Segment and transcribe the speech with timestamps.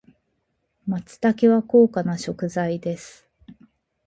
[0.87, 3.29] 松茸は高価な食材です。